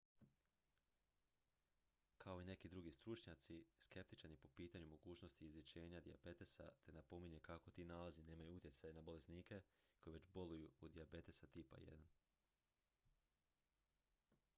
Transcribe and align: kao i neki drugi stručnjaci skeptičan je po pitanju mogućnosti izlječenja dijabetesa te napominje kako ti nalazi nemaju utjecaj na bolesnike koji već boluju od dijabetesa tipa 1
kao 2.17 2.41
i 2.41 2.45
neki 2.45 2.69
drugi 2.69 2.91
stručnjaci 2.91 3.65
skeptičan 3.77 4.31
je 4.31 4.37
po 4.37 4.47
pitanju 4.47 4.87
mogućnosti 4.87 5.45
izlječenja 5.45 5.99
dijabetesa 5.99 6.69
te 6.83 6.91
napominje 6.91 7.39
kako 7.39 7.71
ti 7.71 7.85
nalazi 7.85 8.21
nemaju 8.23 8.55
utjecaj 8.55 8.93
na 8.93 9.01
bolesnike 9.01 9.61
koji 9.99 10.13
već 10.13 10.27
boluju 10.27 10.69
od 10.79 10.91
dijabetesa 10.91 11.47
tipa 11.47 11.77
1 11.77 12.03